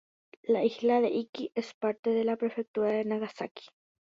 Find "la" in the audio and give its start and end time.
0.41-0.63, 2.23-2.35